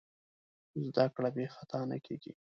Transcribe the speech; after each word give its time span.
زدهکړه 0.85 1.29
بېخطا 1.35 1.79
نه 1.91 1.97
کېږي. 2.05 2.33